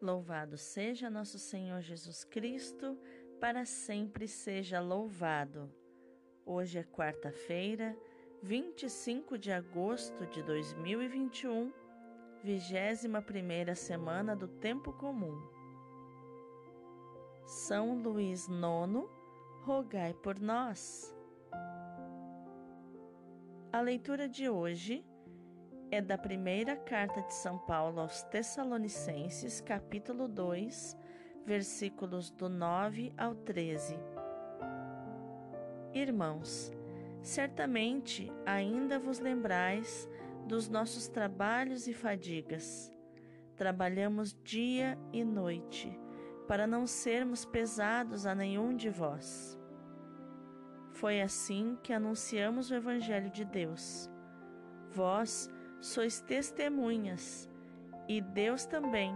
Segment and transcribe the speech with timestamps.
[0.00, 2.96] Louvado seja nosso Senhor Jesus Cristo,
[3.40, 5.68] para sempre seja louvado.
[6.46, 7.96] Hoje é quarta-feira,
[8.40, 11.72] 25 de agosto de 2021,
[12.44, 15.36] 21 semana do Tempo Comum.
[17.44, 19.04] São Luís IX,
[19.64, 21.12] rogai por nós.
[23.72, 25.04] A leitura de hoje
[25.90, 30.96] é da primeira carta de São Paulo aos Tessalonicenses, capítulo 2,
[31.46, 33.98] versículos do 9 ao 13.
[35.94, 36.70] Irmãos,
[37.22, 40.08] certamente ainda vos lembrais
[40.46, 42.92] dos nossos trabalhos e fadigas.
[43.56, 45.98] Trabalhamos dia e noite,
[46.46, 49.58] para não sermos pesados a nenhum de vós.
[50.92, 54.10] Foi assim que anunciamos o Evangelho de Deus.
[54.90, 55.50] Vós,
[55.80, 57.48] sois testemunhas,
[58.08, 59.14] e Deus também,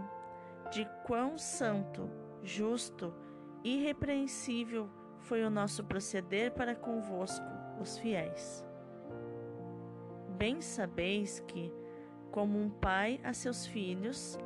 [0.71, 2.09] de quão santo,
[2.43, 3.13] justo,
[3.63, 4.89] irrepreensível
[5.19, 7.45] foi o nosso proceder para convosco,
[7.81, 8.65] os fiéis.
[10.37, 11.71] Bem sabeis que,
[12.31, 14.37] como um pai a seus filhos,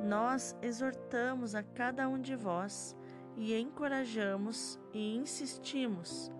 [0.00, 2.96] nós exortamos a cada um de vós
[3.36, 6.30] e encorajamos e insistimos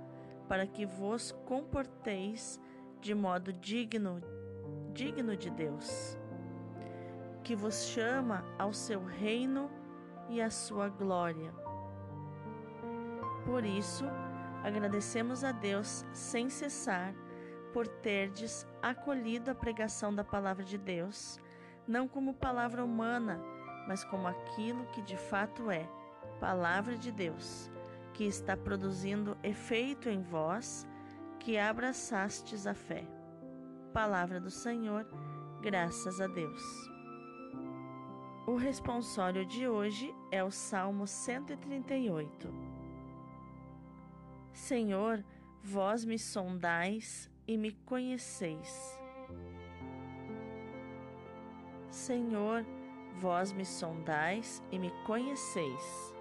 [0.49, 2.61] para que vos comporteis
[3.01, 4.21] de modo digno
[4.97, 6.19] digno de Deus,
[7.45, 9.71] que vos chama ao seu reino
[10.31, 11.53] e à sua glória.
[13.45, 14.07] Por isso,
[14.65, 17.15] agradecemos a Deus sem cessar
[17.75, 21.39] por terdes acolhido a pregação da palavra de Deus,
[21.87, 23.39] não como palavra humana,
[23.87, 25.87] mas como aquilo que de fato é,
[26.41, 27.71] palavra de Deus,
[28.15, 30.87] que está produzindo efeito em vós,
[31.39, 33.07] que abraçastes a fé
[33.97, 35.07] palavra do Senhor,
[35.63, 36.63] graças a Deus.
[38.47, 42.53] O responsório de hoje é o Salmo 138.
[44.53, 45.25] Senhor,
[45.63, 49.01] vós me sondais e me conheceis.
[51.89, 52.67] Senhor,
[53.19, 56.15] vós me sondais e me conheceis.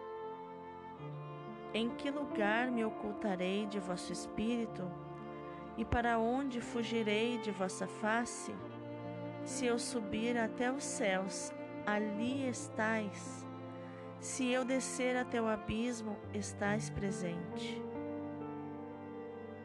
[1.73, 5.04] Em que lugar me ocultarei de vosso espírito?
[5.77, 8.55] E para onde fugirei de vossa face?
[9.43, 11.51] Se eu subir até os céus,
[11.85, 13.45] ali estais.
[14.19, 17.81] Se eu descer até o abismo, estais presente.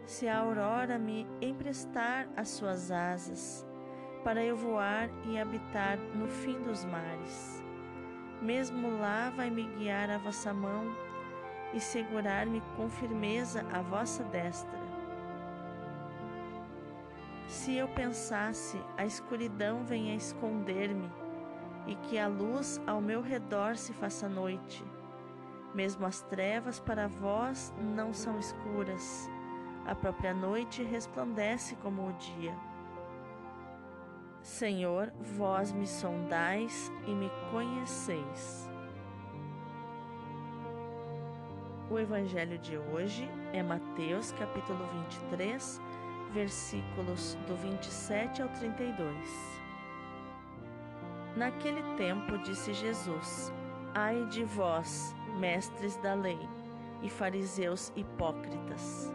[0.04, 3.64] Se a aurora me emprestar as suas asas,
[4.24, 7.62] para eu voar e habitar no fim dos mares,
[8.42, 10.92] mesmo lá vai me guiar a vossa mão
[11.72, 14.89] e segurar-me com firmeza a vossa destra
[17.50, 21.10] se eu pensasse, a escuridão venha esconder-me
[21.84, 24.84] e que a luz ao meu redor se faça noite.
[25.74, 29.28] Mesmo as trevas para vós não são escuras,
[29.84, 32.56] a própria noite resplandece como o dia.
[34.42, 38.70] Senhor, vós me sondais e me conheceis.
[41.90, 45.80] O evangelho de hoje é Mateus capítulo 23,
[46.32, 49.60] versículos do 27 ao 32.
[51.36, 53.52] Naquele tempo disse Jesus:
[53.94, 56.38] Ai de vós, mestres da lei
[57.02, 59.12] e fariseus hipócritas!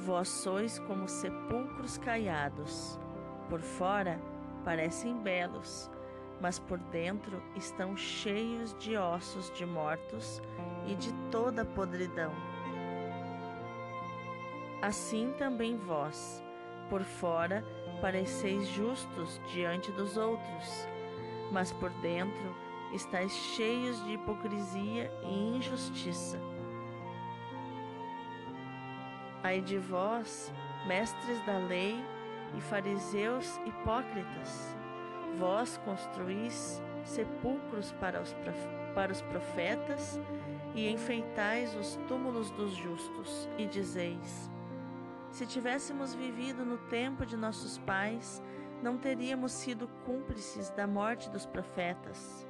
[0.00, 2.98] Vós sois como sepulcros caiados.
[3.48, 4.20] Por fora
[4.64, 5.90] parecem belos,
[6.40, 10.40] mas por dentro estão cheios de ossos de mortos
[10.86, 12.32] e de toda podridão.
[14.86, 16.40] Assim também vós,
[16.88, 17.64] por fora,
[18.00, 20.86] pareceis justos diante dos outros,
[21.50, 22.54] mas por dentro
[22.94, 26.38] estáis cheios de hipocrisia e injustiça.
[29.42, 30.54] Ai de vós,
[30.86, 31.96] mestres da lei
[32.56, 34.76] e fariseus hipócritas,
[35.36, 38.36] vós construís sepulcros para os,
[38.94, 40.20] para os profetas
[40.76, 44.48] e enfeitais os túmulos dos justos, e dizeis:
[45.36, 48.42] se tivéssemos vivido no tempo de nossos pais,
[48.82, 52.48] não teríamos sido cúmplices da morte dos profetas.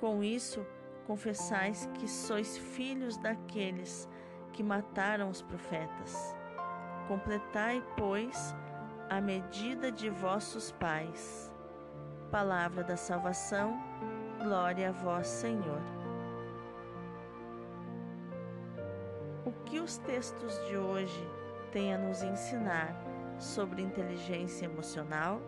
[0.00, 0.66] Com isso,
[1.06, 4.08] confessais que sois filhos daqueles
[4.52, 6.34] que mataram os profetas.
[7.06, 8.52] Completai, pois,
[9.08, 11.54] a medida de vossos pais.
[12.32, 13.80] Palavra da salvação,
[14.42, 16.01] glória a vós, Senhor.
[19.44, 21.28] O que os textos de hoje
[21.72, 22.94] têm a nos ensinar
[23.38, 25.40] sobre inteligência emocional?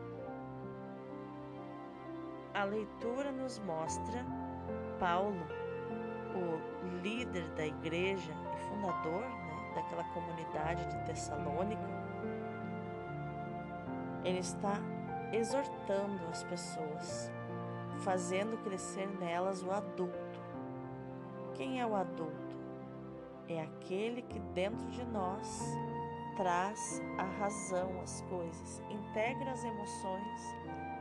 [2.54, 4.24] a leitura nos mostra
[4.98, 5.44] Paulo,
[6.34, 11.82] o líder da igreja e fundador né, daquela comunidade de Tessalônica,
[14.24, 14.78] ele está
[15.32, 17.30] exortando as pessoas,
[18.04, 20.40] fazendo crescer nelas o adulto.
[21.54, 22.53] Quem é o adulto?
[23.48, 25.60] É aquele que dentro de nós
[26.36, 30.40] traz a razão às coisas, integra as emoções,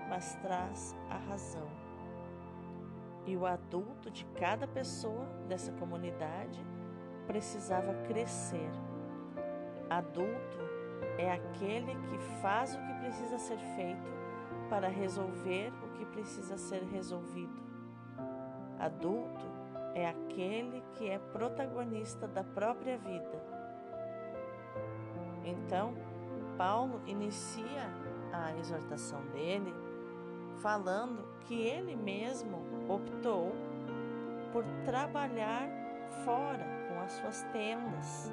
[0.09, 1.67] mas traz a razão.
[3.25, 6.59] E o adulto de cada pessoa dessa comunidade
[7.25, 8.69] precisava crescer.
[9.89, 10.59] Adulto
[11.17, 14.11] é aquele que faz o que precisa ser feito
[14.69, 17.63] para resolver o que precisa ser resolvido.
[18.79, 19.45] Adulto
[19.93, 23.43] é aquele que é protagonista da própria vida.
[25.45, 25.93] Então,
[26.57, 27.89] Paulo inicia
[28.31, 29.73] a exortação dele
[30.61, 33.53] falando que ele mesmo optou
[34.51, 35.67] por trabalhar
[36.23, 38.31] fora com as suas tendas,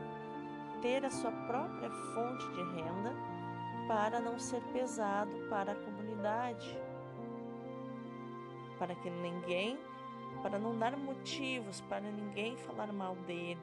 [0.81, 3.13] ter a sua própria fonte de renda
[3.89, 6.79] para não ser pesado para a comunidade,
[8.79, 9.79] para que ninguém,
[10.43, 13.61] para não dar motivos para ninguém falar mal dele,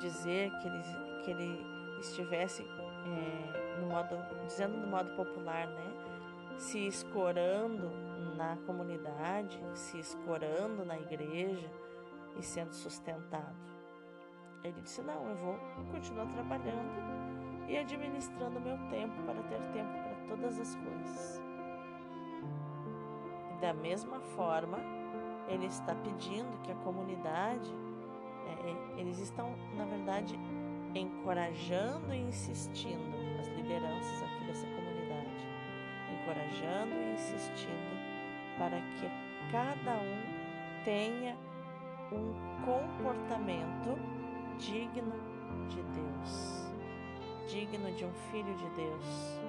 [0.00, 0.82] dizer que ele,
[1.24, 4.16] que ele estivesse é, no modo,
[4.46, 7.90] dizendo no modo popular, né, se escorando
[8.36, 11.70] na comunidade, se escorando na igreja
[12.38, 13.56] e sendo sustentado.
[14.62, 15.58] Ele disse: Não, eu vou
[15.90, 16.90] continuar trabalhando
[17.66, 21.42] e administrando meu tempo para ter tempo para todas as coisas.
[23.54, 24.78] E da mesma forma,
[25.50, 27.70] ele está pedindo que a comunidade,
[28.46, 30.38] é, é eles estão, na verdade,
[30.94, 35.46] encorajando e insistindo as lideranças aqui dessa comunidade,
[36.12, 38.00] encorajando e insistindo
[38.58, 39.10] para que
[39.50, 41.36] cada um tenha
[42.12, 42.32] um
[42.64, 43.98] comportamento
[44.58, 45.14] digno
[45.68, 46.70] de Deus,
[47.48, 49.40] digno de um filho de Deus,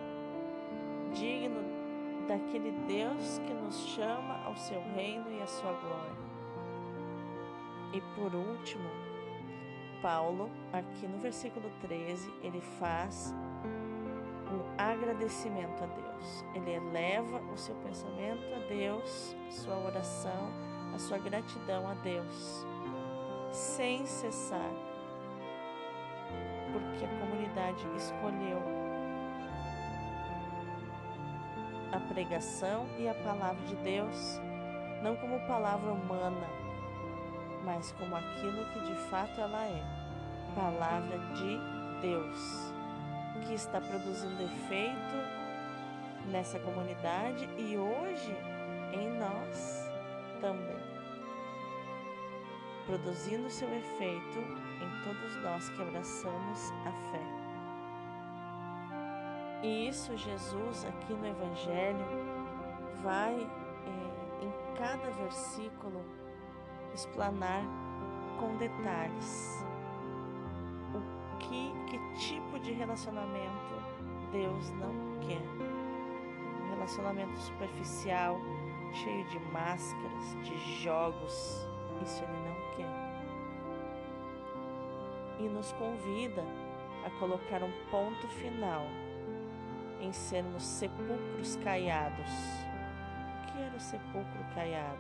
[1.14, 1.81] digno
[2.32, 6.16] daquele Deus que nos chama ao seu reino e à sua glória.
[7.94, 8.90] E por último,
[10.02, 13.36] Paulo, aqui no versículo 13, ele faz
[14.50, 16.46] um agradecimento a Deus.
[16.56, 20.54] Ele eleva o seu pensamento a Deus, sua oração,
[20.96, 22.66] a sua gratidão a Deus,
[23.52, 24.72] sem cessar,
[26.72, 28.81] porque a comunidade escolheu
[31.92, 34.40] a pregação e a palavra de Deus,
[35.04, 36.48] não como palavra humana,
[37.64, 39.84] mas como aquilo que de fato ela é
[40.56, 41.60] palavra de
[42.02, 42.72] Deus
[43.48, 45.42] que está produzindo efeito
[46.30, 48.36] nessa comunidade e hoje
[48.94, 49.90] em nós
[50.40, 50.92] também.
[52.86, 57.41] Produzindo seu efeito em todos nós que abraçamos a fé.
[59.64, 62.06] E isso Jesus aqui no Evangelho
[63.04, 66.04] vai é, em cada versículo
[66.94, 67.64] explanar
[68.40, 69.64] com detalhes
[71.52, 73.76] que, que tipo de relacionamento
[74.32, 75.42] Deus não quer.
[76.64, 78.38] Um relacionamento superficial,
[78.94, 81.68] cheio de máscaras, de jogos,
[82.02, 83.12] isso Ele não quer.
[85.40, 86.44] E nos convida
[87.06, 88.86] a colocar um ponto final
[90.02, 92.32] em sermos sepulcros caiados.
[93.38, 95.00] O que era o sepulcro caiado?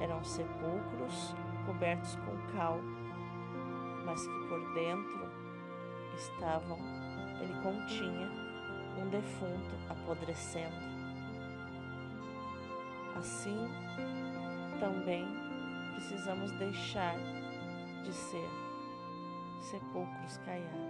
[0.00, 1.34] Eram sepulcros
[1.66, 2.80] cobertos com cal,
[4.06, 5.30] mas que por dentro
[6.16, 6.78] estavam,
[7.40, 8.28] ele continha
[8.98, 10.90] um defunto apodrecendo.
[13.16, 13.68] Assim,
[14.78, 15.26] também
[15.94, 17.16] precisamos deixar
[18.02, 18.48] de ser
[19.60, 20.89] sepulcros caiados.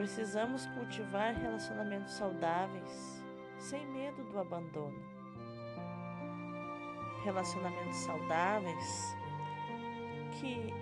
[0.00, 3.22] Precisamos cultivar relacionamentos saudáveis,
[3.58, 4.98] sem medo do abandono.
[7.22, 9.14] Relacionamentos saudáveis
[10.32, 10.72] que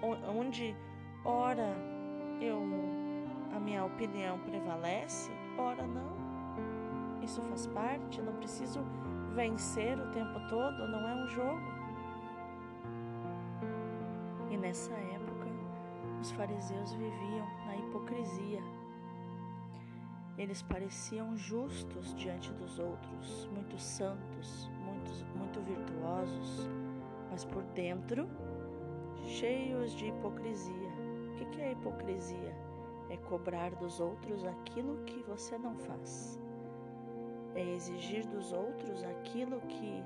[0.00, 0.76] onde
[1.24, 1.74] ora
[2.40, 2.62] eu
[3.56, 7.24] a minha opinião prevalece, ora não.
[7.24, 8.84] Isso faz parte, não preciso
[9.34, 11.72] vencer o tempo todo, não é um jogo.
[14.48, 15.48] E nessa época,
[16.20, 17.59] os fariseus viviam
[17.90, 18.62] hipocrisia.
[20.38, 26.68] Eles pareciam justos diante dos outros, muito santos, muito, muito virtuosos,
[27.30, 28.28] mas por dentro
[29.26, 30.90] cheios de hipocrisia.
[31.42, 32.54] O que é hipocrisia?
[33.10, 36.38] É cobrar dos outros aquilo que você não faz.
[37.56, 40.04] É exigir dos outros aquilo que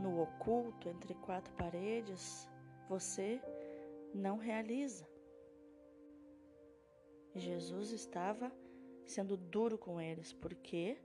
[0.00, 2.48] no oculto, entre quatro paredes,
[2.88, 3.40] você
[4.12, 5.11] não realiza.
[7.34, 8.52] Jesus estava
[9.04, 10.96] sendo duro com eles, porque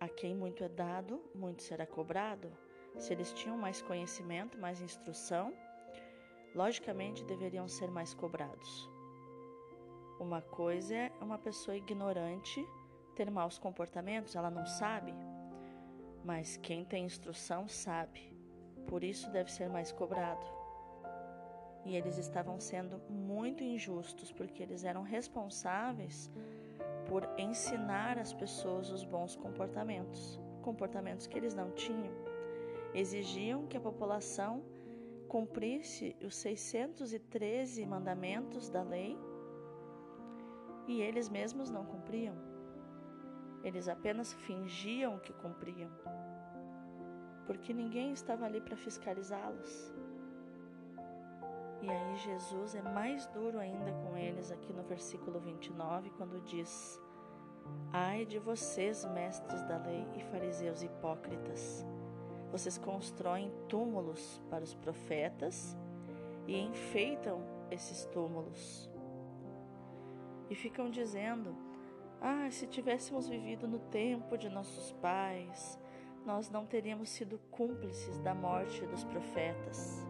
[0.00, 2.50] a quem muito é dado, muito será cobrado.
[2.96, 5.52] Se eles tinham mais conhecimento, mais instrução,
[6.54, 8.90] logicamente deveriam ser mais cobrados.
[10.18, 12.66] Uma coisa é uma pessoa ignorante
[13.14, 15.12] ter maus comportamentos, ela não sabe,
[16.24, 18.32] mas quem tem instrução sabe,
[18.86, 20.57] por isso deve ser mais cobrado.
[21.88, 26.30] E eles estavam sendo muito injustos, porque eles eram responsáveis
[27.08, 32.12] por ensinar as pessoas os bons comportamentos, comportamentos que eles não tinham.
[32.94, 34.62] Exigiam que a população
[35.28, 39.16] cumprisse os 613 mandamentos da lei
[40.86, 42.36] e eles mesmos não cumpriam.
[43.64, 45.90] Eles apenas fingiam que cumpriam,
[47.46, 49.97] porque ninguém estava ali para fiscalizá-los.
[51.80, 57.00] E aí Jesus é mais duro ainda com eles aqui no versículo 29, quando diz:
[57.92, 61.86] Ai de vocês, mestres da lei e fariseus hipócritas,
[62.50, 65.76] vocês constroem túmulos para os profetas
[66.46, 68.90] e enfeitam esses túmulos.
[70.50, 71.54] E ficam dizendo:
[72.20, 75.78] Ah, se tivéssemos vivido no tempo de nossos pais,
[76.24, 80.07] nós não teríamos sido cúmplices da morte dos profetas.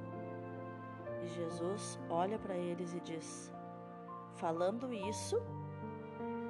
[1.39, 3.53] Jesus olha para eles e diz:
[4.37, 5.41] Falando isso,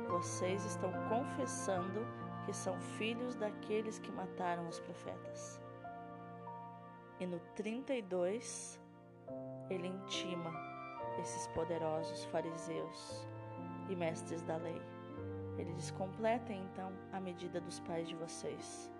[0.09, 2.07] vocês estão confessando
[2.47, 5.61] que são filhos daqueles que mataram os profetas.
[7.21, 8.81] E no 32,
[9.69, 10.53] ele intima
[11.21, 13.27] esses poderosos fariseus
[13.91, 14.81] e mestres da lei.
[15.59, 18.91] Ele diz: completem então a medida dos pais de vocês,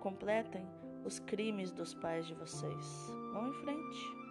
[0.00, 0.64] completem
[1.04, 3.06] os crimes dos pais de vocês.
[3.32, 4.21] Vão em frente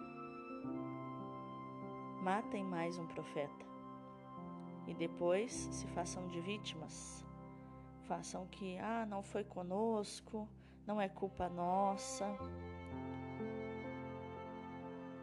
[2.22, 3.66] matem mais um profeta
[4.86, 7.26] e depois se façam de vítimas.
[8.02, 10.48] Façam que, ah, não foi conosco,
[10.86, 12.26] não é culpa nossa.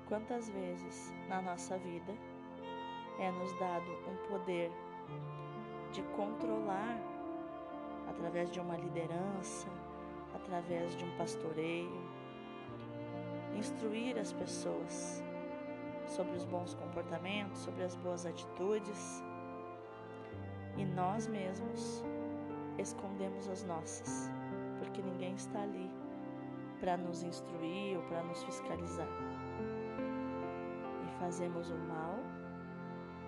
[0.09, 2.13] Quantas vezes na nossa vida
[3.17, 4.69] é nos dado um poder
[5.93, 6.99] de controlar
[8.09, 9.69] através de uma liderança,
[10.35, 12.09] através de um pastoreio,
[13.57, 15.23] instruir as pessoas
[16.09, 19.23] sobre os bons comportamentos, sobre as boas atitudes.
[20.77, 22.03] E nós mesmos
[22.77, 24.31] escondemos as nossas,
[24.79, 25.91] porque ninguém está ali
[26.79, 29.07] para nos instruir ou para nos fiscalizar.
[31.05, 32.17] E fazemos o mal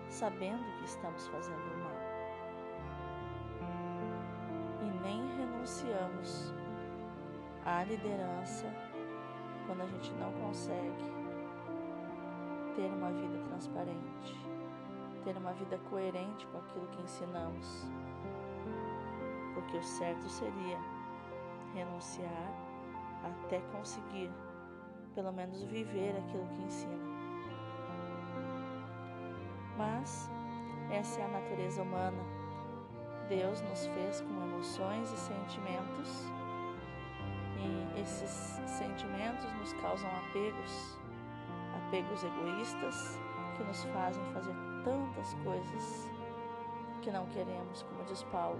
[0.08, 2.02] sabendo que estamos fazendo o mal.
[4.80, 6.52] E nem renunciamos
[7.64, 8.66] à liderança
[9.66, 11.21] quando a gente não consegue
[12.82, 14.36] ter uma vida transparente,
[15.22, 17.88] ter uma vida coerente com aquilo que ensinamos.
[19.54, 20.78] Porque o certo seria
[21.74, 22.52] renunciar
[23.22, 24.32] até conseguir,
[25.14, 26.98] pelo menos, viver aquilo que ensina.
[29.78, 30.28] Mas
[30.90, 32.22] essa é a natureza humana.
[33.28, 36.32] Deus nos fez com emoções e sentimentos,
[37.60, 41.01] e esses sentimentos nos causam apegos
[41.92, 43.20] apegos egoístas
[43.54, 46.10] que nos fazem fazer tantas coisas
[47.02, 48.58] que não queremos, como diz Paulo.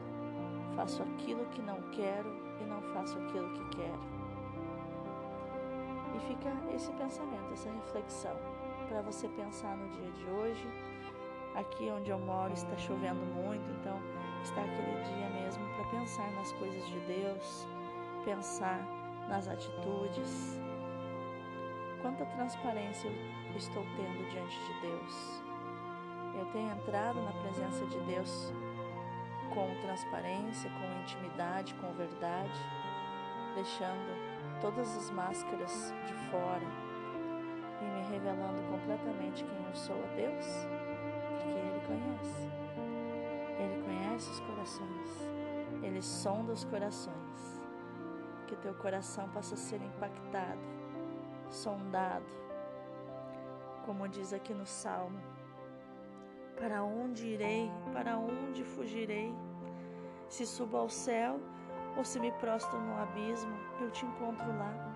[0.77, 2.29] Faço aquilo que não quero
[2.61, 4.01] e não faço aquilo que quero.
[6.15, 8.37] E fica esse pensamento, essa reflexão,
[8.87, 10.69] para você pensar no dia de hoje.
[11.55, 13.99] Aqui onde eu moro está chovendo muito, então
[14.43, 17.67] está aquele dia mesmo para pensar nas coisas de Deus,
[18.27, 18.79] pensar
[19.27, 20.61] nas atitudes,
[22.03, 25.43] Quanta transparência eu estou tendo diante de Deus.
[26.37, 28.53] Eu tenho entrado na presença de Deus
[29.55, 32.59] com transparência, com intimidade, com verdade,
[33.55, 36.67] deixando todas as máscaras de fora
[37.81, 40.47] e me revelando completamente quem eu sou a Deus,
[41.29, 42.51] porque Ele conhece.
[43.61, 45.31] Ele conhece os corações,
[45.85, 47.63] Ele sonda os corações.
[48.49, 50.82] Que teu coração possa ser impactado
[51.53, 52.27] sondado,
[53.85, 55.21] como diz aqui no Salmo.
[56.57, 57.71] Para onde irei?
[57.93, 59.35] Para onde fugirei?
[60.29, 61.39] Se subo ao céu
[61.97, 64.93] ou se me prostro no abismo, eu te encontro lá.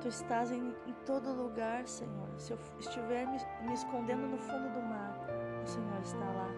[0.00, 2.28] Tu estás em, em todo lugar, Senhor.
[2.36, 5.18] Se eu estiver me, me escondendo no fundo do mar,
[5.62, 6.50] o Senhor está lá.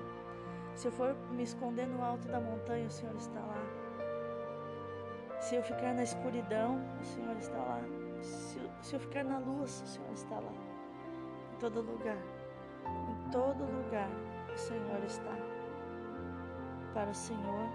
[0.75, 3.89] Se eu for me esconder no alto da montanha, o Senhor está lá.
[5.41, 7.98] Se eu ficar na escuridão, o Senhor está lá.
[8.23, 10.53] Se, se eu ficar na luz, o Senhor está lá.
[11.53, 12.19] Em todo lugar.
[12.87, 14.09] Em todo lugar,
[14.53, 15.35] o Senhor está.
[16.95, 17.69] Para o Senhor,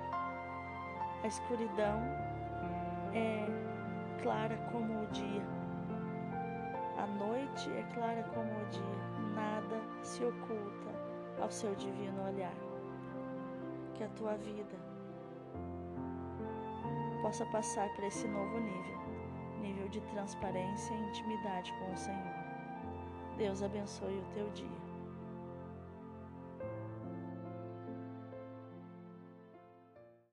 [1.24, 2.00] a escuridão
[3.14, 3.46] é
[4.22, 5.46] clara como o dia.
[6.98, 9.34] A noite é clara como o dia.
[9.36, 10.92] Nada se oculta
[11.42, 12.56] ao seu divino olhar.
[13.96, 14.76] Que a tua vida
[17.22, 19.03] possa passar para esse novo nível
[19.64, 22.34] nível de transparência e intimidade com o Senhor.
[23.38, 24.83] Deus abençoe o teu dia.